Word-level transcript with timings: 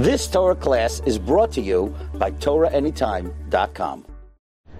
This 0.00 0.26
Torah 0.28 0.54
class 0.54 1.02
is 1.04 1.18
brought 1.18 1.52
to 1.52 1.60
you 1.60 1.94
by 2.14 2.30
TorahAnytime.com. 2.30 4.06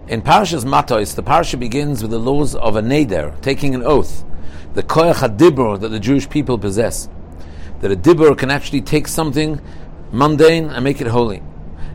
In 0.08 0.22
Parashas 0.22 0.64
Matos, 0.64 1.12
the 1.12 1.22
parasha 1.22 1.58
begins 1.58 2.00
with 2.00 2.10
the 2.10 2.18
laws 2.18 2.54
of 2.54 2.74
a 2.76 2.80
neder, 2.80 3.38
taking 3.42 3.74
an 3.74 3.82
oath, 3.82 4.24
the 4.72 4.82
koyach 4.82 5.16
hadibur 5.16 5.78
that 5.78 5.90
the 5.90 6.00
Jewish 6.00 6.26
people 6.26 6.56
possess, 6.56 7.10
that 7.80 7.92
a 7.92 7.96
dibur 7.96 8.36
can 8.36 8.50
actually 8.50 8.80
take 8.80 9.06
something 9.06 9.60
mundane 10.10 10.70
and 10.70 10.82
make 10.82 11.02
it 11.02 11.06
holy. 11.06 11.42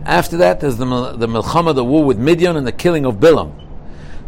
After 0.04 0.38
that, 0.38 0.60
there's 0.60 0.78
the, 0.78 0.86
the 0.86 1.28
milchama, 1.28 1.74
the 1.74 1.84
war 1.84 2.04
with 2.04 2.20
Midian, 2.20 2.56
and 2.56 2.68
the 2.68 2.72
killing 2.72 3.08
of 3.08 3.16
Bilam. 3.16 3.60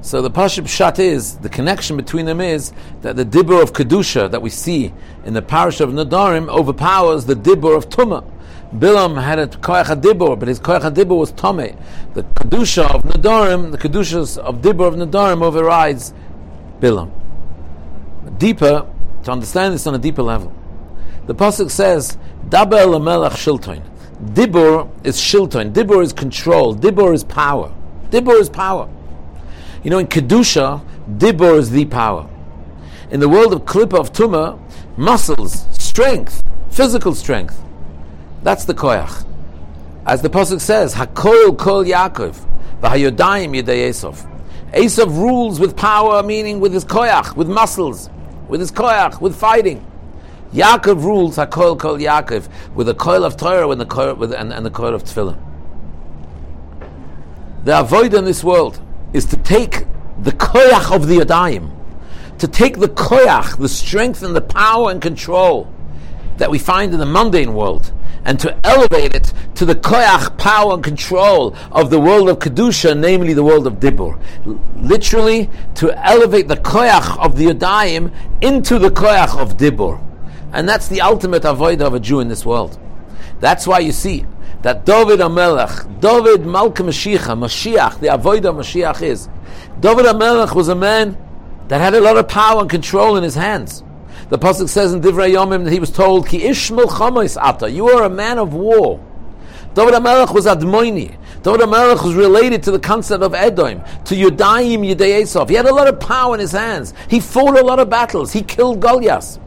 So 0.01 0.23
the 0.23 0.31
Pashut 0.31 0.63
Pshat 0.63 0.97
is, 0.97 1.37
the 1.37 1.49
connection 1.49 1.97
between 1.97 2.25
them 2.25 2.41
is 2.41 2.73
that 3.01 3.15
the 3.15 3.25
Dibur 3.25 3.61
of 3.61 3.73
Kedusha 3.73 4.31
that 4.31 4.41
we 4.41 4.49
see 4.49 4.91
in 5.23 5.35
the 5.35 5.43
parish 5.43 5.81
of 5.81 5.91
Nadarim 5.91 6.49
overpowers 6.49 7.25
the 7.25 7.35
Dibur 7.35 7.77
of 7.77 7.89
Tumah. 7.89 8.33
Bilam 8.75 9.21
had 9.21 9.39
a 9.39 9.47
Koyach 9.47 9.85
HaDibur, 9.85 10.37
but 10.37 10.47
his 10.47 10.59
Koyach 10.59 10.91
HaDibur 10.91 11.17
was 11.17 11.31
Tomei. 11.31 11.79
The 12.13 12.23
Kedusha 12.23 12.95
of 12.95 13.03
Nadarim, 13.03 13.71
the 13.71 13.77
Kedushas 13.77 14.37
of 14.37 14.57
Dibur 14.57 14.87
of 14.87 14.95
Nadarim 14.95 15.41
overrides 15.41 16.13
Bilam. 16.81 17.11
Deeper, 18.37 18.85
to 19.23 19.31
understand 19.31 19.73
this 19.73 19.87
on 19.87 19.95
a 19.95 19.97
deeper 19.97 20.21
level, 20.21 20.53
the 21.27 21.33
Pasuk 21.33 21.71
says, 21.71 22.17
Daber 22.49 22.85
Lamelach 22.85 23.31
Shiltoin. 23.31 23.83
Dibur 24.33 24.89
is 25.05 25.17
Shiltoin. 25.17 25.71
Dibur 25.71 26.03
is 26.03 26.11
control. 26.11 26.75
Dibur 26.75 27.13
is 27.13 27.23
power. 27.23 27.73
Dibur 28.09 28.39
is 28.39 28.49
power. 28.49 28.89
You 29.83 29.91
know, 29.91 29.99
in 29.99 30.07
Kedusha, 30.07 30.83
Dibur 31.17 31.57
is 31.57 31.71
the 31.71 31.85
power. 31.85 32.29
In 33.11 33.21
the 33.21 33.29
world 33.29 33.53
of 33.53 33.61
Klippa 33.61 33.97
of 33.97 34.11
Tumah, 34.11 34.59
muscles, 34.97 35.67
strength, 35.71 36.43
physical 36.69 37.15
strength. 37.15 37.61
That's 38.43 38.65
the 38.65 38.73
koyach. 38.73 39.25
As 40.05 40.21
the 40.21 40.29
Pasuk 40.29 40.61
says, 40.61 40.93
Hakol 40.95 41.57
kol 41.57 41.83
Yaakov, 41.83 42.37
v'hayodayim 42.81 43.61
yedei 43.61 43.89
Esav. 43.89 44.25
Esav 44.71 45.07
rules 45.07 45.59
with 45.59 45.75
power, 45.75 46.23
meaning 46.23 46.59
with 46.59 46.73
his 46.73 46.85
koyach, 46.85 47.35
with 47.35 47.49
muscles, 47.49 48.09
with 48.47 48.59
his 48.59 48.71
koyach, 48.71 49.19
with 49.19 49.35
fighting. 49.35 49.85
Yaakov 50.53 51.03
rules 51.03 51.35
Hakol 51.35 51.77
kol 51.77 51.97
Yaakov, 51.97 52.47
with 52.73 52.87
the 52.87 52.95
coil 52.95 53.25
of 53.25 53.35
Torah 53.35 53.69
and 53.69 53.81
the 53.81 53.85
coil, 53.85 54.15
with, 54.15 54.33
and, 54.33 54.53
and 54.53 54.65
the 54.65 54.71
coil 54.71 54.93
of 54.93 55.03
Tefillah. 55.03 55.37
The 57.65 57.81
avoid 57.81 58.13
in 58.13 58.23
this 58.23 58.45
world 58.45 58.79
is 59.11 59.25
to 59.25 59.37
take 59.37 59.85
the 60.21 60.31
koyach 60.31 60.95
of 60.95 61.07
the 61.07 61.17
Yadayim, 61.17 61.69
to 62.39 62.47
take 62.47 62.79
the 62.79 62.87
koyach, 62.87 63.57
the 63.57 63.67
strength 63.67 64.23
and 64.23 64.33
the 64.33 64.41
power 64.41 64.89
and 64.89 65.01
control 65.01 65.69
that 66.37 66.49
we 66.49 66.59
find 66.59 66.93
in 66.93 66.99
the 66.99 67.05
mundane 67.05 67.53
world, 67.53 67.91
and 68.27 68.37
to 68.41 68.59
elevate 68.65 69.15
it 69.15 69.33
to 69.55 69.65
the 69.65 69.73
koyach, 69.73 70.37
power 70.37 70.73
and 70.73 70.83
control 70.83 71.55
of 71.71 71.89
the 71.89 71.99
world 71.99 72.27
of 72.27 72.39
Kedusha, 72.39 72.95
namely 72.95 73.33
the 73.33 73.43
world 73.43 73.65
of 73.65 73.75
Dibur. 73.75 74.19
Literally, 74.75 75.49
to 75.75 75.97
elevate 76.05 76.49
the 76.49 76.57
koyach 76.57 77.17
of 77.23 77.37
the 77.37 77.45
Yadayim 77.45 78.13
into 78.41 78.77
the 78.77 78.89
koyach 78.89 79.39
of 79.39 79.55
Dibur. 79.55 80.03
And 80.51 80.67
that's 80.67 80.89
the 80.89 80.99
ultimate 80.99 81.45
avoid 81.45 81.81
of 81.81 81.93
a 81.93 82.01
Jew 82.01 82.19
in 82.19 82.27
this 82.27 82.45
world. 82.45 82.77
That's 83.39 83.65
why 83.65 83.79
you 83.79 83.93
see 83.93 84.25
that 84.61 84.85
David 84.85 85.19
Amelech, 85.19 86.01
David 86.01 86.45
Malka 86.45 86.83
Mashiach, 86.83 87.37
Mashiach, 87.37 88.01
the 88.01 88.13
avoid 88.13 88.45
of 88.45 88.55
Mashiach 88.55 89.01
is, 89.01 89.29
David 89.79 90.05
Amelech 90.05 90.53
was 90.53 90.67
a 90.67 90.75
man 90.75 91.17
that 91.69 91.79
had 91.79 91.93
a 91.93 92.01
lot 92.01 92.17
of 92.17 92.27
power 92.27 92.59
and 92.59 92.69
control 92.69 93.15
in 93.15 93.23
his 93.23 93.35
hands. 93.35 93.83
The 94.29 94.37
pasuk 94.37 94.67
says 94.67 94.93
in 94.93 95.01
Divrei 95.01 95.33
Yomim 95.33 95.63
that 95.63 95.71
he 95.71 95.79
was 95.79 95.89
told, 95.89 96.27
"Ki 96.27 96.43
Ish 96.43 96.69
Milchamos 96.71 97.41
Ata, 97.41 97.71
you 97.71 97.89
are 97.89 98.03
a 98.03 98.09
man 98.09 98.37
of 98.37 98.53
war." 98.53 98.99
David 99.73 99.93
Amelech 99.93 100.33
was 100.33 100.45
Admoini. 100.45 101.15
David 101.43 101.61
Amelech 101.61 102.03
was 102.03 102.13
related 102.13 102.63
to 102.63 102.71
the 102.71 102.79
concept 102.79 103.23
of 103.23 103.33
Edom, 103.33 103.81
to 104.05 104.15
Yudayim 104.15 104.79
Yudei. 104.85 105.47
He 105.49 105.55
had 105.55 105.65
a 105.65 105.73
lot 105.73 105.87
of 105.87 105.99
power 105.99 106.33
in 106.33 106.41
his 106.41 106.51
hands. 106.51 106.93
He 107.07 107.19
fought 107.19 107.57
a 107.57 107.63
lot 107.63 107.79
of 107.79 107.89
battles. 107.89 108.33
He 108.33 108.41
killed 108.41 108.79
Goliath. 108.81 109.39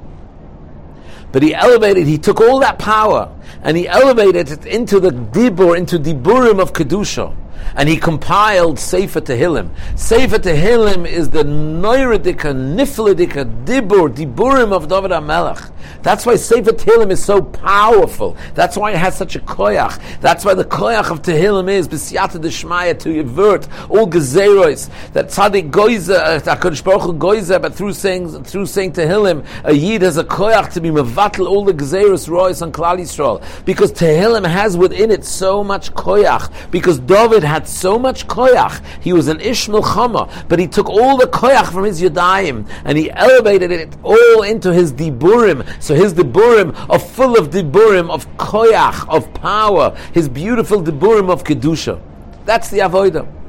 But 1.32 1.42
he 1.42 1.54
elevated, 1.54 2.06
he 2.06 2.16
took 2.18 2.40
all 2.40 2.60
that 2.60 2.78
power 2.78 3.28
and 3.62 3.76
he 3.76 3.86
elevated 3.86 4.50
it 4.50 4.66
into 4.66 4.98
the 4.98 5.10
Dibur, 5.10 5.76
into 5.76 5.98
Diburim 5.98 6.58
of 6.58 6.72
Kedusha 6.72 7.34
and 7.76 7.88
he 7.88 7.96
compiled 7.96 8.78
Sefer 8.78 9.20
Tehillim. 9.20 9.70
Sefer 9.98 10.38
Tehillim 10.38 11.06
is 11.06 11.30
the 11.30 11.42
Noiradika, 11.42 12.54
Nifladika, 12.54 13.64
Dibur, 13.64 14.14
Diburim 14.14 14.72
of 14.72 14.88
David 14.88 15.10
HaMelech. 15.10 15.70
That's 16.02 16.24
why 16.24 16.36
Sefer 16.36 16.72
Tehillim 16.72 17.10
is 17.10 17.22
so 17.22 17.42
powerful. 17.42 18.36
That's 18.54 18.76
why 18.76 18.92
it 18.92 18.96
has 18.96 19.16
such 19.16 19.36
a 19.36 19.40
koyach. 19.40 20.00
That's 20.20 20.44
why 20.44 20.54
the 20.54 20.64
koyach 20.64 21.10
of 21.10 21.22
Tehillim 21.22 21.70
is 21.70 21.88
B'siyata 21.88 22.40
Deshmaya 22.40 22.98
to 23.00 23.20
avert 23.20 23.68
all 23.90 24.06
gezeros 24.06 24.90
that 25.12 25.26
Tzadik 25.26 25.70
Goiza, 25.70 26.16
uh, 26.16 26.40
HaKadosh 26.40 26.82
Baruch 26.82 27.02
Hu 27.02 27.12
Goiza, 27.14 27.60
but 27.60 27.74
through 27.74 27.92
saying 27.92 28.44
through 28.44 28.66
saying 28.66 28.92
Tehillim, 28.92 29.44
a 29.64 29.72
Yid 29.72 30.02
has 30.02 30.16
a 30.16 30.24
koyach 30.24 30.72
to 30.72 30.80
be 30.80 30.88
mevatel 30.90 31.46
all 31.46 31.64
the 31.64 31.74
gezeros 31.74 32.28
rois 32.28 32.62
on 32.62 32.72
Klal 32.72 32.98
Yisrael 32.98 33.42
because 33.64 33.92
Tehillim 33.92 34.48
has 34.48 34.76
within 34.76 35.10
it 35.10 35.24
so 35.24 35.62
much 35.62 35.92
koyach 35.92 36.50
because 36.70 36.98
David 37.00 37.42
had 37.50 37.68
so 37.68 37.98
much 37.98 38.26
koyach. 38.26 38.82
He 39.02 39.12
was 39.12 39.28
an 39.28 39.40
Ish 39.40 39.68
Milchama, 39.68 40.48
but 40.48 40.58
he 40.58 40.66
took 40.66 40.88
all 40.88 41.16
the 41.16 41.26
koyach 41.26 41.72
from 41.72 41.84
his 41.84 42.00
Yadayim 42.00 42.68
and 42.84 42.96
he 42.96 43.10
elevated 43.10 43.70
it 43.72 43.96
all 44.02 44.42
into 44.42 44.72
his 44.72 44.92
Diburim. 44.92 45.66
So 45.82 45.94
his 45.94 46.14
Diburim 46.14 46.74
are 46.88 46.98
full 46.98 47.38
of 47.38 47.50
Diburim, 47.50 48.10
of 48.10 48.26
koyach, 48.36 49.08
of 49.08 49.32
power. 49.34 49.96
His 50.12 50.28
beautiful 50.28 50.82
Diburim 50.82 51.30
of 51.30 51.44
Kedusha. 51.44 52.00
That's 52.44 52.70
the 52.70 52.78
Avodah. 52.78 53.39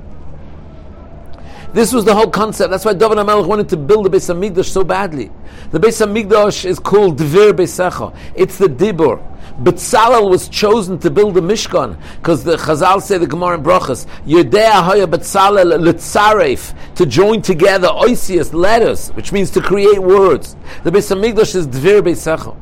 This 1.74 1.94
was 1.94 2.04
the 2.04 2.14
whole 2.14 2.30
concept. 2.30 2.70
That's 2.70 2.84
why 2.84 2.94
David 2.94 3.18
HaMelech 3.18 3.48
wanted 3.48 3.70
to 3.70 3.78
build 3.78 4.06
the 4.06 4.10
Beis 4.10 4.34
Hamikdash 4.34 4.66
so 4.66 4.84
badly. 4.84 5.32
The 5.72 5.80
Beis 5.80 6.06
Hamikdash 6.06 6.66
is 6.66 6.80
called 6.80 7.18
Dvir 7.18 7.54
Beisecha. 7.54 8.14
It's 8.36 8.58
the 8.58 8.68
Dibur. 8.68 9.26
Betzalel 9.64 10.30
was 10.30 10.50
chosen 10.50 11.00
to 11.00 11.10
build 11.10 11.36
the 11.36 11.42
Mishkan 11.42 11.98
because 12.18 12.44
the 12.44 12.58
Chazal 12.58 13.02
say 13.02 13.18
the 13.18 13.28
Gemara 13.28 13.58
in 13.58 13.64
Brachas, 13.64 14.06
Yedea 14.26 14.84
Haya 14.84 15.08
Betzalel 15.08 15.80
Litzaref 15.80 16.96
to 16.96 17.06
join 17.06 17.42
together 17.42 17.88
oisius 17.88 18.54
letters, 18.54 19.08
which 19.10 19.32
means 19.32 19.50
to 19.52 19.62
create 19.62 20.00
words. 20.00 20.58
The 20.84 20.92
Beis 20.92 21.16
Hamikdash 21.16 21.56
is 21.56 21.68
Dvir 21.70 22.02
Beisecha. 22.02 22.58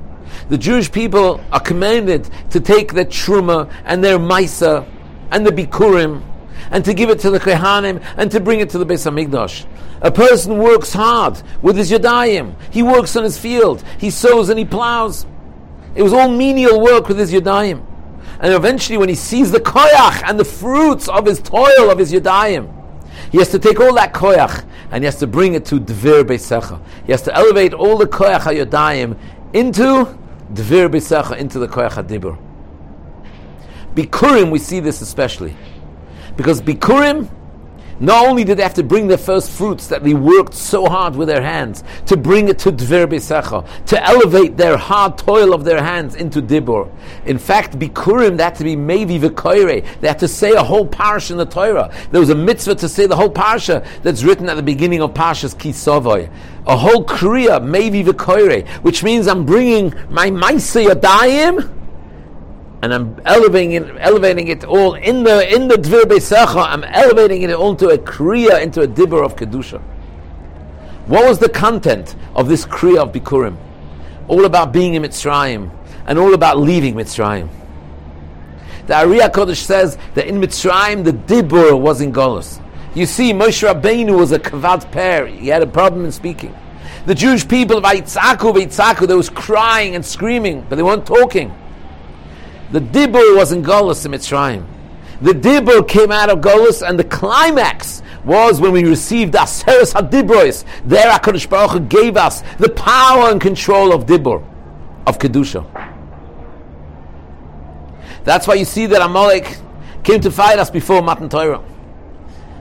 The 0.50 0.58
Jewish 0.58 0.92
people 0.92 1.44
are 1.52 1.59
commanded 1.59 2.30
to 2.52 2.59
take 2.59 2.94
their 2.94 3.06
truma 3.06 3.72
and 3.86 4.03
their 4.03 4.19
maisa 4.19 4.88
and 5.31 5.46
the 5.46 5.52
bikurim 5.52 6.24
and 6.72 6.85
to 6.85 6.94
give 6.94 7.09
it 7.09 7.19
to 7.19 7.30
the 7.30 7.40
Kehanim 7.40 8.03
and 8.18 8.31
to 8.31 8.40
bring 8.40 8.59
it 8.59 8.69
to 8.72 8.78
the 8.78 8.85
Beis 8.85 9.09
Hamikdash. 9.09 9.66
A 10.02 10.12
person 10.12 10.57
works 10.57 10.94
hard 10.94 11.41
with 11.62 11.75
his 11.75 11.91
yadayim. 11.91 12.56
He 12.72 12.84
works 12.84 13.16
on 13.16 13.24
his 13.24 13.38
field. 13.38 13.84
He 13.97 14.09
sows 14.09 14.50
and 14.50 14.57
he 14.57 14.66
plows. 14.66 15.25
It 15.96 16.03
was 16.03 16.13
all 16.13 16.30
menial 16.30 16.81
work 16.81 17.07
with 17.07 17.19
his 17.19 17.34
yadayim. 17.34 17.85
And 18.40 18.53
eventually, 18.53 18.97
when 18.97 19.09
he 19.09 19.16
sees 19.16 19.52
the 19.52 19.59
koyach 19.59 20.24
and 20.25 20.40
the 20.40 20.46
fruits 20.46 21.09
of 21.09 21.25
his 21.25 21.41
toil 21.41 21.90
of 21.90 21.97
his 21.97 22.13
yadayim, 22.13 22.75
he 23.31 23.38
has 23.40 23.50
to 23.50 23.59
take 23.59 23.80
all 23.80 23.94
that 23.96 24.13
koyach 24.13 24.66
and 24.91 25.03
he 25.03 25.06
has 25.06 25.18
to 25.18 25.28
bring 25.28 25.53
it 25.53 25.66
to 25.66 25.80
Dvir 25.80 26.24
Beisecha. 26.24 26.81
He 27.06 27.12
has 27.12 27.22
to 27.24 27.36
elevate 27.36 27.74
all 27.74 27.97
the 27.97 28.06
koyach 28.06 28.41
hayodayim 28.41 29.18
into 29.53 30.18
Dvir 30.53 30.90
Beisecha, 30.90 31.38
into 31.38 31.59
the 31.59 31.68
koyach 31.68 31.91
hadibur. 31.91 32.38
Bikurim, 33.94 34.51
we 34.51 34.59
see 34.59 34.80
this 34.80 35.01
especially. 35.01 35.56
Because 36.40 36.62
Bikurim, 36.62 37.30
not 38.00 38.26
only 38.26 38.46
did 38.46 38.60
they 38.60 38.64
have 38.64 38.76
to 38.76 38.84
bring 38.84 39.10
their 39.10 39.18
first 39.18 39.52
fruits 39.52 39.88
that 39.88 40.06
they 40.06 40.14
worked 40.14 40.54
so 40.54 40.86
hard 40.86 41.18
with 41.18 41.28
their 41.28 41.42
hands 41.42 41.84
to 42.06 42.16
bring 42.16 42.48
it 42.48 42.58
to 42.60 42.72
Dvir 42.72 43.08
Beisecha, 43.08 43.68
to 43.88 44.02
elevate 44.02 44.56
their 44.56 44.78
hard 44.78 45.18
toil 45.18 45.54
of 45.54 45.66
their 45.66 45.84
hands 45.84 46.16
into 46.16 46.42
Dibur. 46.42 46.90
In 47.26 47.38
fact, 47.38 47.78
Bikurim, 47.78 48.40
had 48.40 48.56
to 48.56 48.64
be 48.64 48.78
Mevi 48.78 49.19
V'koire. 49.19 49.86
They 50.00 50.08
had 50.08 50.19
to 50.19 50.30
say 50.30 50.54
a 50.54 50.63
whole 50.63 50.88
parsha 50.88 51.31
in 51.31 51.38
the 51.40 51.46
Torah. 51.46 51.94
There 52.12 52.22
was 52.22 52.30
a 52.30 52.36
mitzvah 52.36 52.75
to 52.75 52.88
say 52.88 53.06
the 53.06 53.18
whole 53.18 53.30
parsha 53.30 53.86
that's 54.02 54.24
written 54.24 54.48
at 54.48 54.56
the 54.56 54.63
beginning 54.63 55.02
of 55.02 55.13
Parshas 55.13 55.54
Kisavoy. 55.54 56.31
A 56.68 56.78
whole 56.78 57.04
Kriya, 57.04 57.60
Mevi 57.60 58.06
V'koire, 58.06 58.66
which 58.81 59.04
means 59.04 59.28
I'm 59.28 59.46
bringing 59.46 59.94
my 60.10 60.30
Maisa 60.30 60.86
Yadayim 60.88 61.79
and 62.81 62.94
I'm 62.94 63.20
elevating 63.26 63.74
it, 63.74 63.96
elevating 64.00 64.48
it 64.48 64.64
all 64.64 64.94
in 64.94 65.24
the 65.24 65.54
in 65.54 65.68
the 65.68 65.76
Dvir 65.76 66.04
Beisecha. 66.04 66.66
I'm 66.66 66.84
elevating 66.84 67.42
it 67.42 67.52
all 67.52 67.72
into 67.72 67.90
a 67.90 67.98
kriya, 67.98 68.62
into 68.62 68.81
a 68.81 68.88
dibber 68.88 69.22
of 69.24 69.36
kedusha. 69.36 69.81
What 71.08 71.28
was 71.28 71.40
the 71.40 71.50
content 71.50 72.16
of 72.36 72.48
this 72.48 72.66
kriya 72.66 73.00
of 73.00 73.12
Bikurim? 73.12 73.58
All 74.28 74.46
about 74.46 74.72
being 74.72 74.94
in 74.94 75.04
Mitzrayim 75.04 75.72
and 76.06 76.20
all 76.20 76.34
about 76.34 76.60
leaving 76.60 76.96
Mitzrayim. 76.96 77.50
The 78.88 78.96
Ari 78.96 79.20
HaKadosh 79.20 79.58
says 79.58 79.98
that 80.14 80.28
in 80.28 80.40
Mitzrayim 80.40 81.04
the 81.04 81.12
dibur 81.12 81.80
was 81.80 82.02
in 82.02 82.14
Golos. 82.14 82.62
You 82.96 83.06
see, 83.06 83.34
Moshe 83.34 83.68
Rabbeinu 83.68 84.18
was 84.18 84.32
a 84.32 84.40
kvad 84.40 84.92
peh. 84.92 85.28
He 85.28 85.48
had 85.48 85.62
a 85.62 85.68
problem 85.68 86.06
in 86.06 86.12
speaking. 86.12 86.56
The 87.06 87.16
Jewish 87.16 87.48
people 87.48 87.78
of 87.78 87.84
Aitzaku, 87.84 88.54
Aitzaku, 88.54 89.08
they 89.08 89.16
was 89.16 89.30
crying 89.30 89.96
and 89.96 90.06
screaming, 90.06 90.66
but 90.68 90.75
they 90.75 90.84
weren't 90.84 91.06
talking. 91.06 91.54
The 92.71 92.80
Dibur 92.80 93.36
was 93.36 93.51
in 93.51 93.63
Golis 93.63 94.06
in 94.06 94.12
Mitzrayim. 94.12 94.66
The 95.21 95.31
Dibur 95.33 95.88
came 95.88 96.12
out 96.12 96.30
of 96.30 96.39
Golis, 96.39 96.88
and 96.88 97.00
the 97.00 97.04
climax 97.04 98.01
was 98.24 98.62
when 98.62 98.71
we 98.71 98.86
received 98.86 99.33
Aseres 99.33 99.94
HaDibrois. 99.94 100.63
There 100.86 101.12
HaKadosh 101.12 101.50
Baruch 101.50 101.71
Hu 101.71 101.80
gave 101.81 102.16
us 102.16 102.44
the 102.57 102.69
power 102.69 103.31
and 103.31 103.42
control 103.42 103.92
of 103.92 104.06
Dibur, 104.06 104.45
of 105.07 105.18
Kedusha. 105.18 105.66
That's 108.24 108.48
why 108.48 108.54
you 108.56 108.66
see 108.66 108.86
that 108.86 109.01
Amalek 109.01 109.57
came 110.04 110.22
to 110.22 110.30
fight 110.30 110.60
us 110.60 110.69
before 110.69 111.01
Matan 111.01 111.30
Torah. 111.30 111.63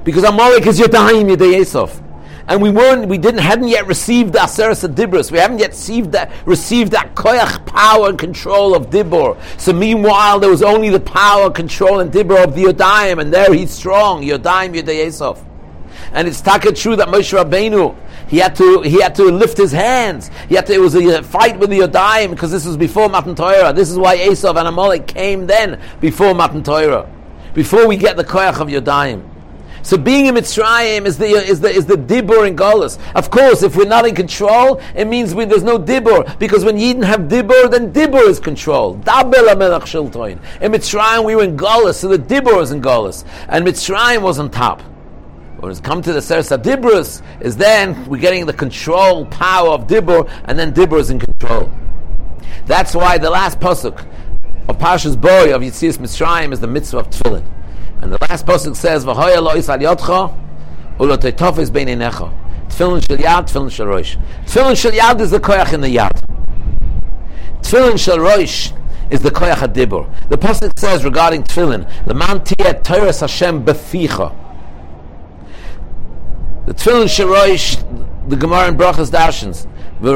Because 0.05 0.25
Amalek 0.25 0.67
is 0.67 0.81
Yodayim 0.81 1.37
Yedei 1.37 1.61
Esov 1.61 2.03
and 2.49 2.63
we 2.63 2.71
weren't, 2.71 3.07
we 3.09 3.19
didn't, 3.19 3.41
hadn't 3.41 3.69
yet 3.69 3.87
received 3.87 4.33
the 4.33 4.39
Aseres 4.39 4.83
Dibros. 4.95 5.31
We 5.31 5.39
haven't 5.39 5.59
yet 5.59 5.71
received 5.71 6.13
that, 6.13 6.33
received 6.47 6.93
that 6.93 7.08
koyach 7.29 7.67
power 7.67 8.09
and 8.09 8.19
control 8.19 8.75
of 8.75 8.91
Dibor. 8.91 9.39
So 9.59 9.73
meanwhile, 9.73 10.39
there 10.39 10.51
was 10.51 10.63
only 10.63 10.91
the 10.91 11.01
power, 11.01 11.51
control, 11.51 12.01
and 12.01 12.13
Dibor 12.13 12.45
of 12.45 12.55
the 12.55 12.65
Yodayim, 12.65 13.21
and 13.21 13.33
there 13.33 13.53
he's 13.53 13.71
strong, 13.71 14.23
Yodayim 14.23 14.75
Yodayesov. 14.75 15.45
And 16.13 16.27
it's 16.27 16.41
taka 16.41 16.73
true 16.73 16.97
that 16.97 17.09
Moshe 17.09 17.37
Rabbeinu, 17.37 17.95
he 18.29 18.39
had 18.39 18.55
to 18.57 18.83
he 18.83 19.01
had 19.01 19.15
to 19.17 19.25
lift 19.25 19.59
his 19.59 19.73
hands. 19.73 20.31
He 20.49 20.55
had 20.55 20.67
to, 20.67 20.73
it 20.73 20.81
was 20.81 20.95
a 20.95 21.23
fight 21.23 21.59
with 21.59 21.71
the 21.71 21.81
Yodayim 21.81 22.31
because 22.31 22.51
this 22.51 22.65
was 22.65 22.77
before 22.77 23.09
Matan 23.09 23.35
Torah. 23.35 23.73
This 23.73 23.91
is 23.91 23.99
why 23.99 24.17
Esav 24.17 24.57
and 24.57 24.69
Amalek 24.69 25.07
came 25.07 25.47
then 25.47 25.81
before 26.01 26.35
Matan 26.35 26.63
Torah, 26.63 27.11
before 27.55 27.87
we 27.87 27.97
get 27.97 28.17
the 28.17 28.25
koyach 28.25 28.61
of 28.61 28.69
Yodayim. 28.69 29.38
So 29.83 29.97
being 29.97 30.27
in 30.27 30.35
Mitzrayim 30.35 31.07
is 31.07 31.19
the 31.19 31.27
is 31.27 31.61
the 31.61 31.69
is 31.69 31.87
the 31.87 31.97
dibur 31.97 32.47
in 32.47 32.57
Golas. 32.57 32.99
Of 33.15 33.31
course, 33.31 33.63
if 33.63 33.77
we're 33.77 33.87
not 33.87 34.07
in 34.07 34.15
control, 34.15 34.81
it 34.95 35.07
means 35.07 35.35
we, 35.35 35.45
there's 35.45 35.63
no 35.63 35.79
dibur 35.79 36.39
because 36.39 36.65
when 36.65 36.77
Yidden 36.77 37.05
have 37.05 37.23
dibur, 37.23 37.71
then 37.71 37.93
dibur 37.93 38.29
is 38.29 38.41
control. 38.41 38.97
Dabel 38.97 39.49
amelach 39.49 39.83
shiltoin. 39.83 40.41
In 40.61 40.73
Mitzrayim, 40.73 41.25
we 41.25 41.37
were 41.37 41.45
in 41.45 41.57
Golas, 41.57 41.95
so 41.95 42.09
the 42.09 42.19
dibur 42.19 42.57
was 42.57 42.73
in 42.73 42.83
Golas, 42.83 43.25
and 43.49 43.67
Mitzrayim 43.67 44.23
was 44.23 44.39
on 44.39 44.51
top. 44.51 44.83
When 45.61 45.73
it's 45.73 45.81
come 45.81 46.03
to 46.03 46.13
the 46.13 46.23
Seres 46.23 46.51
Dibrus, 46.51 47.21
is 47.41 47.57
then 47.57 48.07
we're 48.07 48.21
getting 48.21 48.47
the 48.47 48.53
control 48.53 49.27
power 49.27 49.71
of 49.71 49.89
dibur, 49.89 50.31
and 50.45 50.57
then 50.57 50.73
dibur 50.73 51.01
is 51.01 51.11
in 51.11 51.19
control. 51.19 51.73
That's 52.67 52.95
why 52.95 53.19
the 53.19 53.31
last 53.31 53.59
pasuk 53.59 54.07
of 54.69 54.79
Pasha's 54.79 55.17
boy 55.17 55.53
of 55.53 55.63
Yitzias 55.63 55.99
Mitzrayim 55.99 56.53
is 56.53 56.61
the 56.61 56.69
mitzvah 56.69 56.99
of 56.99 57.11
Tefillin. 57.11 57.58
And 58.01 58.13
the 58.13 58.19
last 58.29 58.47
pasuk 58.47 58.77
says, 58.77 59.05
"V'hoya 59.05 59.43
lo 59.43 59.55
isal 59.55 59.81
yotcha, 59.81 60.33
ulo 60.99 61.17
teitofes 61.17 61.73
bein 61.73 61.89
enecha." 61.89 62.31
Tefillin 62.69 63.03
shel 63.07 63.17
yad, 63.17 63.51
tefillin 63.51 63.71
shel 63.71 63.87
roish. 63.87 64.17
Tefillin 64.45 64.77
shel 64.77 64.93
yad 64.93 65.21
is 65.21 65.31
the 65.31 65.41
koyach 65.41 65.73
in 65.73 65.81
the 65.81 65.97
yad. 65.97 66.23
Tefillin 67.63 67.99
shel 67.99 68.19
roish 68.19 68.73
is 69.11 69.21
the 69.21 69.31
koyach 69.31 69.57
adibur. 69.57 70.07
The 70.29 70.39
pasuk 70.39 70.79
says 70.79 71.05
regarding 71.05 71.43
tefillin, 71.43 71.89
"The 72.07 72.15
man 72.15 72.41
tiyet 72.41 72.85
Torah 72.85 73.13
Hashem 73.13 73.65
beficha." 73.65 74.33
The 76.67 76.75
tefillin 76.75 77.09
shel 77.09 77.29
roish, 77.29 77.83
the 78.29 78.37
Gemara 78.37 78.69
in 78.69 78.77
Brachas 78.77 79.11
Darshins. 79.11 79.67
The 80.01 80.13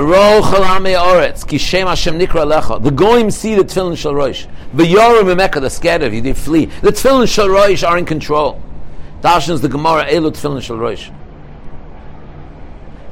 goyim 2.94 3.30
see 3.32 3.56
the 3.56 3.64
tefillin 3.64 3.96
shel 3.96 4.12
roish. 4.12 4.46
V'yorim 4.72 5.34
emeka, 5.34 5.60
the 5.60 5.68
scared 5.68 6.02
of 6.04 6.14
you, 6.14 6.20
they 6.20 6.34
flee. 6.34 6.66
The 6.66 6.90
tefillin 6.90 7.26
shel 7.26 7.48
roish 7.48 7.86
are 7.86 7.98
in 7.98 8.04
control. 8.04 8.62
Darshans 9.22 9.60
the 9.60 9.68
Gemara 9.68 10.04
elu 10.04 10.30
tefillin 10.30 10.62
shel 10.62 10.76
roish. 10.76 11.12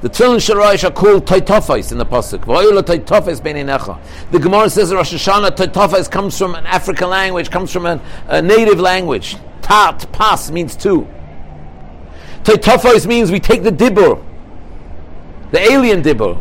The 0.03 0.11
tefillin 0.11 0.41
shel 0.41 0.59
roish 0.59 0.85
are 0.87 0.93
called 0.93 1.27
taitofais 1.27 1.91
in 1.91 1.99
the 1.99 2.07
pasuk. 2.07 2.45
V'oyla 2.45 2.83
taitofais 2.83 3.41
beinenecha. 3.41 3.99
The 4.31 4.39
Gemara 4.39 4.71
says 4.71 4.93
in 4.93 4.97
Rosh 4.97 5.13
Hashanah 5.13 5.57
taitofais 5.57 6.09
comes 6.09 6.39
from 6.39 6.55
an 6.55 6.67
African 6.67 7.11
language, 7.11 7.51
comes 7.51 7.73
from 7.73 7.85
a 7.85 8.43
native 8.43 8.79
language. 8.79 9.37
Tat 9.61 10.07
pas 10.13 10.53
means 10.53 10.77
two. 10.77 11.09
Taitofais 12.45 13.09
means 13.09 13.33
we 13.33 13.41
take 13.41 13.65
the 13.65 13.73
dibur, 13.73 14.23
the 15.51 15.59
alien 15.59 16.01
dibur 16.01 16.41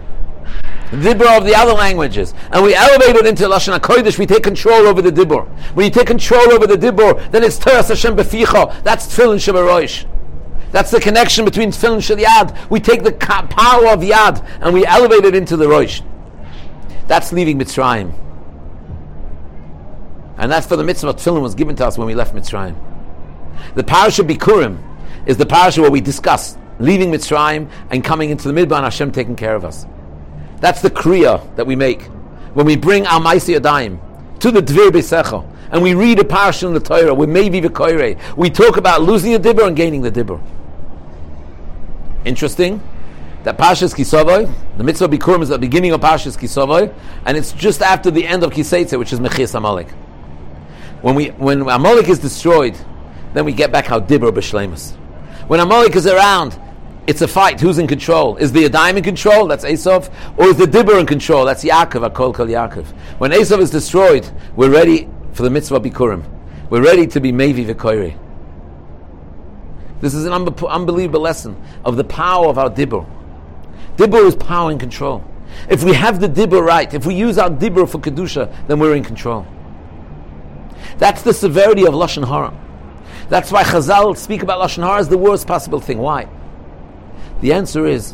dibur 0.92 1.38
of 1.38 1.46
the 1.46 1.56
other 1.56 1.74
languages, 1.74 2.34
and 2.52 2.64
we 2.64 2.74
elevate 2.74 3.16
it 3.16 3.26
into 3.26 3.44
lashon 3.44 3.78
hakodesh. 3.78 4.18
We 4.18 4.26
take 4.26 4.44
control 4.44 4.88
over 4.88 5.02
the 5.02 5.12
dibur. 5.12 5.48
When 5.76 5.86
you 5.86 5.92
take 5.92 6.08
control 6.08 6.52
over 6.52 6.66
the 6.66 6.78
dibur, 6.78 7.32
then 7.32 7.44
it's 7.44 7.58
teras 7.58 7.90
Hashem 7.90 8.16
beficha. 8.16 8.84
That's 8.84 9.08
tefillin 9.08 9.38
shabaroish. 9.38 10.06
That's 10.72 10.92
the 10.92 11.00
connection 11.00 11.46
between 11.46 11.72
tefillin 11.72 12.02
shel 12.02 12.18
yad. 12.18 12.70
We 12.70 12.80
take 12.80 13.04
the 13.04 13.12
power 13.12 13.88
of 13.88 14.02
yad 14.02 14.46
and 14.62 14.74
we 14.74 14.86
elevate 14.86 15.26
it 15.26 15.36
into 15.36 15.58
the 15.58 15.66
roish. 15.66 16.04
That's 17.08 17.32
leaving 17.32 17.58
Mitzrayim. 17.58 18.14
And 20.38 20.52
that's 20.52 20.68
for 20.68 20.76
the 20.76 20.84
mitzvah 20.84 21.16
tefillin 21.16 21.42
was 21.42 21.56
given 21.56 21.76
to 21.78 21.86
us 21.88 21.98
when 21.98 22.08
we 22.08 22.16
left 22.16 22.36
Mitzrayim. 22.36 22.76
The 23.76 23.84
parasha 23.84 24.24
Bikurim 24.24 24.82
is 25.26 25.38
the 25.38 25.46
parasha 25.46 25.82
where 25.82 25.92
we 25.92 26.02
discuss 26.02 26.58
leaving 26.80 27.12
Mitzrayim 27.12 27.70
and 27.90 28.04
coming 28.04 28.30
into 28.30 28.52
the 28.52 28.54
Midbar 28.54 28.78
and 28.78 28.86
Hashem 28.86 29.12
taking 29.12 29.36
care 29.36 29.56
of 29.56 29.66
us. 29.66 29.86
That's 30.60 30.82
the 30.82 30.90
kriya 30.90 31.56
that 31.56 31.66
we 31.66 31.76
make 31.76 32.02
when 32.54 32.66
we 32.66 32.76
bring 32.76 33.06
our 33.08 33.22
Maisi 33.22 33.56
to 34.40 34.52
the 34.52 34.62
Dvir 34.62 34.90
Beisecha 34.90 35.46
and 35.72 35.84
we 35.84 35.94
read 35.94 36.20
a 36.20 36.24
parsha 36.24 36.68
in 36.68 36.74
the 36.74 36.80
Torah. 36.80 37.14
We 37.14 37.28
maybe 37.28 37.62
v'koire. 37.62 38.20
We 38.36 38.50
talk 38.50 38.78
about 38.78 39.02
losing 39.02 39.32
the 39.34 39.40
dibur 39.40 39.68
and 39.68 39.76
gaining 39.76 40.02
the 40.02 40.12
dibur. 40.12 40.42
Interesting. 42.26 42.82
That 43.44 43.58
Pashas 43.58 43.96
Kisavoy, 43.96 44.52
the 44.78 44.84
mitzvah 44.84 45.08
Bikurim 45.08 45.42
is 45.42 45.50
the 45.50 45.58
beginning 45.58 45.94
of 45.94 46.02
Pashas 46.02 46.38
Kisavoy, 46.38 46.94
and 47.26 47.38
it's 47.38 47.54
just 47.54 47.82
after 47.82 48.12
the 48.12 48.28
end 48.28 48.44
of 48.44 48.52
Kiseitze, 48.52 49.00
which 49.00 49.14
is 49.14 49.20
Mechias 49.20 49.56
Amalek. 49.56 49.90
When 51.02 51.16
we 51.16 51.28
when 51.28 51.62
Amalek 51.62 52.10
is 52.10 52.20
destroyed, 52.20 52.76
then 53.34 53.46
we 53.46 53.54
get 53.54 53.72
back 53.72 53.92
our 53.92 54.02
dibur 54.02 54.32
b'shlemus. 54.32 54.92
When 55.48 55.62
Amalek 55.62 55.96
is 55.96 56.06
around, 56.06 56.60
it's 57.10 57.24
a 57.24 57.28
fight. 57.28 57.60
Who's 57.60 57.80
in 57.80 57.88
control? 57.88 58.38
Is 58.38 58.52
the 58.52 58.66
Adayim 58.66 58.98
in 58.98 59.04
control? 59.04 59.48
That's 59.48 59.66
Esav. 59.66 60.14
Or 60.38 60.46
is 60.46 60.58
the 60.58 60.68
Dibber 60.68 61.00
in 61.00 61.08
control? 61.08 61.44
That's 61.44 61.64
Yaakov, 61.64 62.08
Akol 62.08 62.32
Kol 62.36 62.46
Yaakov. 62.46 62.86
When 63.18 63.32
Esav 63.32 63.58
is 63.60 63.72
destroyed, 63.72 64.30
we're 64.56 64.70
ready 64.70 65.10
for 65.34 65.42
the 65.42 65.50
mitzvah 65.50 65.80
Bikurim. 65.80 66.24
We're 66.70 66.84
ready 66.84 67.08
to 67.08 67.20
be 67.20 67.32
Mevi 67.32 67.66
V'koiri. 67.66 68.16
This 70.02 70.14
is 70.14 70.28
an 70.28 70.34
un- 70.34 70.66
unbelievable 70.66 71.22
lesson 71.22 71.60
of 71.84 71.98
the 71.98 72.04
power 72.04 72.48
of 72.48 72.60
our 72.60 72.70
Dibber. 72.70 73.04
Dibber 73.98 74.28
is 74.28 74.36
power 74.36 74.70
and 74.70 74.80
control. 74.80 75.24
If 75.68 75.84
we 75.84 75.94
have 75.94 76.20
the 76.20 76.30
Dibber 76.30 76.62
right, 76.62 76.94
if 76.94 77.08
we 77.08 77.16
use 77.16 77.40
our 77.40 77.50
Dibber 77.50 77.88
for 77.88 77.98
Kedusha, 77.98 78.68
then 78.68 78.78
we're 78.78 78.96
in 78.96 79.04
control. 79.04 79.48
That's 81.00 81.24
the 81.24 81.34
severity 81.34 81.88
of 81.88 81.96
Lashon 81.96 82.28
Hara. 82.28 82.56
That's 83.30 83.52
why 83.52 83.64
Chazal 83.64 84.16
speak 84.16 84.44
about 84.44 84.62
Lashon 84.62 84.84
Hara 84.84 85.00
as 85.00 85.10
the 85.10 85.18
worst 85.18 85.48
possible 85.48 85.80
thing. 85.80 85.98
Why? 85.98 86.28
The 87.42 87.54
answer 87.54 87.86
is 87.86 88.14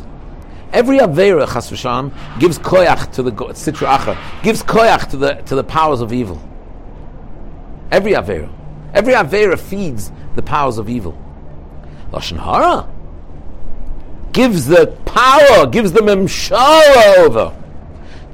every 0.72 1.00
avera 1.00 1.51
chas 1.51 1.72
v'sham 1.72 2.12
gives 2.39 2.60
koyach 2.60 3.12
to 3.13 3.24
the 3.24 3.32
sitra 3.32 3.98
achra, 3.98 4.44
gives 4.44 4.62
koyach 4.62 5.10
to 5.12 5.17
the 5.17 5.34
to 5.36 5.55
the 5.55 5.63
powers 5.63 6.01
of 6.01 6.13
evil. 6.13 6.41
Every 7.91 8.12
avera, 8.13 8.51
every 8.94 9.13
avera 9.13 9.58
feeds 9.58 10.12
the 10.36 10.44
powers 10.44 10.77
of 10.77 10.89
evil. 10.89 11.17
Lashon 12.12 12.38
hara 12.38 12.88
gives 14.32 14.65
the 14.65 14.88
power, 15.05 15.65
gives 15.65 15.91
the 15.94 16.01
memshara 16.01 17.17
over. 17.20 17.55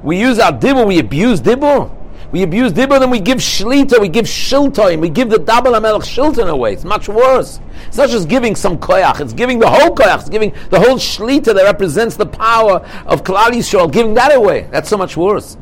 We 0.02 0.18
use 0.18 0.38
our 0.40 0.52
dibur, 0.52 0.86
we 0.86 0.98
abuse 0.98 1.40
dibur. 1.40 1.90
We 2.32 2.42
abuse 2.42 2.72
dibur, 2.72 2.98
then 2.98 3.10
we 3.10 3.20
give 3.20 3.38
shlita, 3.38 4.00
we 4.00 4.08
give 4.08 4.24
shiltoin, 4.24 5.00
we 5.00 5.10
give 5.10 5.28
the 5.28 5.38
double 5.38 5.72
amelach 5.72 6.00
shilton 6.00 6.48
away. 6.48 6.72
It's 6.72 6.82
much 6.82 7.06
worse. 7.06 7.60
It's 7.86 7.98
not 7.98 8.08
just 8.08 8.26
giving 8.26 8.56
some 8.56 8.78
koyach, 8.78 9.20
it's 9.20 9.34
giving 9.34 9.58
the 9.58 9.68
whole 9.68 9.94
koyach, 9.94 10.20
it's 10.20 10.30
giving 10.30 10.54
the 10.70 10.80
whole 10.80 10.96
shlita 10.96 11.54
that 11.54 11.62
represents 11.64 12.16
the 12.16 12.24
power 12.24 12.76
of 13.04 13.22
Klal 13.22 13.50
Yisrael, 13.50 13.92
giving 13.92 14.14
that 14.14 14.34
away. 14.34 14.66
That's 14.70 14.88
so 14.88 14.96
much 14.96 15.14
worse. 15.14 15.58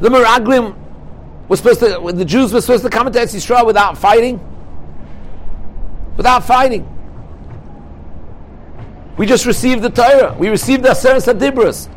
The 0.00 0.08
Meraglim 0.08 0.74
was 1.48 1.58
supposed 1.58 1.80
to, 1.80 2.12
the 2.14 2.24
Jews 2.24 2.54
were 2.54 2.62
supposed 2.62 2.84
to 2.84 2.90
come 2.90 3.08
into 3.08 3.18
Yisrael 3.18 3.66
without 3.66 3.98
fighting. 3.98 4.40
Without 6.16 6.44
fighting. 6.44 6.88
We 9.18 9.26
just 9.26 9.44
received 9.44 9.82
the 9.82 9.90
Torah. 9.90 10.34
We 10.38 10.48
received 10.48 10.82
the 10.82 10.90
Aseret 10.90 11.30
Adibras. 11.30 11.90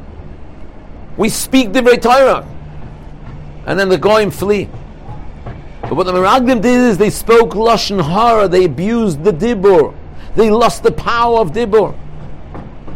We 1.15 1.29
speak 1.29 1.69
Divrei 1.69 2.01
Torah 2.01 2.50
and 3.65 3.79
then 3.79 3.89
the 3.89 3.97
goyim 3.97 4.31
flee. 4.31 4.69
But 5.81 5.95
what 5.95 6.05
the 6.05 6.13
Meraglim 6.13 6.61
did 6.61 6.77
is 6.89 6.97
they 6.97 7.09
spoke 7.09 7.51
lashon 7.51 8.03
hara. 8.03 8.47
They 8.47 8.65
abused 8.65 9.23
the 9.23 9.31
dibur. 9.31 9.95
They 10.35 10.49
lost 10.49 10.83
the 10.83 10.91
power 10.91 11.39
of 11.39 11.51
dibur, 11.51 11.97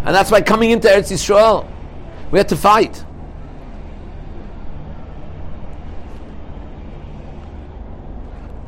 and 0.05 0.15
that's 0.15 0.31
why 0.31 0.41
coming 0.41 0.71
into 0.71 0.87
Eretz 0.87 1.11
Yisrael, 1.11 1.69
we 2.31 2.39
had 2.39 2.47
to 2.49 2.55
fight. 2.55 3.03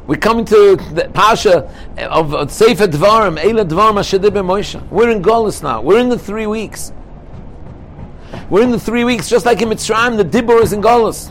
We're 0.07 0.15
coming 0.15 0.45
to 0.45 0.77
the 0.93 1.09
Pasha 1.13 1.69
of 1.97 2.51
Sefer 2.51 2.87
Dvarim, 2.87 3.37
Eila 3.37 3.67
Dvarim 3.67 3.95
Ashadib 3.95 4.31
Moshe. 4.31 4.81
We're 4.89 5.09
in 5.09 5.21
Golis 5.21 5.61
now. 5.61 5.81
We're 5.81 5.99
in 5.99 6.07
the 6.07 6.17
three 6.17 6.47
weeks. 6.47 6.93
We're 8.49 8.63
in 8.63 8.71
the 8.71 8.79
three 8.79 9.03
weeks, 9.03 9.27
just 9.27 9.45
like 9.45 9.61
in 9.61 9.67
Mitzrayim, 9.67 10.15
the 10.15 10.23
Dibur 10.23 10.61
is 10.61 10.71
in 10.71 10.81
Golis. 10.81 11.29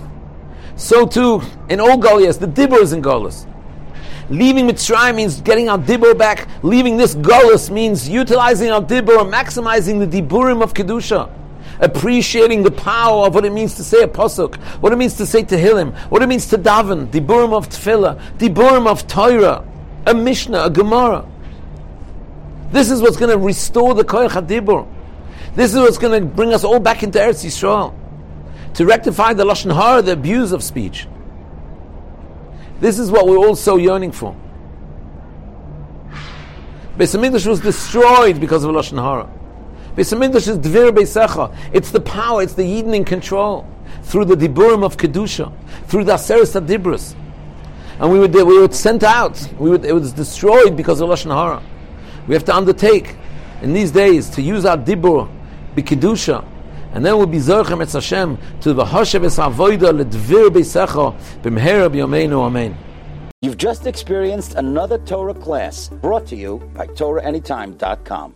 So 0.76 1.06
too, 1.06 1.42
in 1.68 1.80
all 1.80 1.96
Goliaths, 1.96 2.38
the 2.38 2.46
Dibur 2.46 2.80
is 2.80 2.92
in 2.92 3.02
Golis. 3.02 3.46
Leaving 4.28 4.66
Mitzrayim 4.66 5.16
means 5.16 5.40
getting 5.40 5.68
our 5.68 5.78
Dibur 5.78 6.16
back. 6.16 6.48
Leaving 6.62 6.96
this 6.96 7.14
Golis 7.14 7.70
means 7.70 8.08
utilizing 8.08 8.70
our 8.70 8.82
Dibur, 8.82 9.30
maximizing 9.30 9.98
the 9.98 10.20
Diburim 10.20 10.62
of 10.62 10.74
Kedusha. 10.74 11.30
Appreciating 11.80 12.62
the 12.62 12.70
power 12.70 13.26
of 13.26 13.34
what 13.34 13.44
it 13.44 13.52
means 13.52 13.74
to 13.74 13.84
say 13.84 14.02
a 14.02 14.08
Pasuk, 14.08 14.56
what 14.80 14.92
it 14.92 14.96
means 14.96 15.14
to 15.14 15.26
say 15.26 15.42
Tehillim, 15.42 15.94
what 16.10 16.22
it 16.22 16.26
means 16.26 16.46
to 16.46 16.58
daven, 16.58 17.06
Diburim 17.08 17.52
of 17.52 17.68
Tefillah, 17.68 18.20
Diburim 18.38 18.86
of 18.86 19.06
Torah, 19.06 19.64
a 20.06 20.14
Mishnah, 20.14 20.64
a 20.64 20.70
Gemara. 20.70 21.26
This 22.70 22.90
is 22.90 23.02
what's 23.02 23.16
going 23.16 23.30
to 23.30 23.38
restore 23.38 23.94
the 23.94 24.04
Koyach 24.04 24.30
HaDibur. 24.30 24.88
This 25.54 25.72
is 25.74 25.78
what's 25.78 25.98
going 25.98 26.20
to 26.20 26.26
bring 26.26 26.52
us 26.52 26.64
all 26.64 26.80
back 26.80 27.02
into 27.02 27.18
Eretz 27.18 27.44
Yisrael. 27.44 27.94
To 28.76 28.84
rectify 28.84 29.32
the 29.32 29.44
Lashon 29.44 29.74
Hara, 29.74 30.02
the 30.02 30.12
abuse 30.12 30.52
of 30.52 30.62
speech. 30.62 31.08
This 32.78 32.98
is 32.98 33.10
what 33.10 33.26
we're 33.26 33.38
all 33.38 33.56
so 33.56 33.76
yearning 33.76 34.12
for. 34.12 34.36
Beis 36.98 37.14
Hamikdash 37.14 37.46
was 37.46 37.60
destroyed 37.60 38.38
because 38.38 38.64
of 38.64 38.72
Lashon 38.72 39.02
Hara. 39.02 39.30
Beis 39.94 40.14
Hamikdash 40.14 40.48
is 40.48 40.58
Dvir 40.58 40.90
Beisecha. 40.90 41.56
It's 41.72 41.90
the 41.90 42.00
power, 42.00 42.42
it's 42.42 42.52
the 42.52 42.64
Yidden 42.64 42.94
in 42.94 43.06
control. 43.06 43.66
Through 44.02 44.26
the 44.26 44.34
Diburim 44.34 44.84
of 44.84 44.98
Kedusha. 44.98 45.50
Through 45.86 46.04
the 46.04 46.12
Aseres 46.12 46.60
Adibrus. 46.60 47.14
And 47.98 48.12
we 48.12 48.18
were, 48.18 48.28
we 48.28 48.58
were 48.58 48.70
sent 48.70 49.02
out. 49.02 49.40
We 49.58 49.70
were, 49.70 49.82
it 49.82 49.94
was 49.94 50.12
destroyed 50.12 50.76
because 50.76 51.00
of 51.00 51.08
Lashon 51.08 51.34
Hara. 51.34 51.62
We 52.28 52.34
have 52.34 52.44
to 52.44 52.54
undertake 52.54 53.16
in 53.62 53.72
these 53.72 53.90
days 53.90 54.28
to 54.30 54.42
use 54.42 54.66
our 54.66 54.76
Dibur, 54.76 55.30
B'Kedusha, 55.74 56.46
and 56.96 57.04
then 57.04 57.18
we'll 57.18 57.26
be 57.26 57.36
Zerchem 57.36 57.84
Etz 57.84 57.92
Hashem 57.92 58.38
to 58.62 58.72
the 58.72 58.82
Hashem 58.82 59.22
Es 59.26 59.36
Ledvir 59.36 60.48
Beisecha 60.48 61.14
B'Mehera 61.42 61.90
B'Yomeinu 61.90 62.40
Amen. 62.40 62.74
You've 63.42 63.58
just 63.58 63.86
experienced 63.86 64.54
another 64.54 64.96
Torah 64.96 65.34
class 65.34 65.90
brought 65.90 66.26
to 66.28 66.36
you 66.36 66.56
by 66.74 66.86
TorahAnytime.com. 66.86 68.34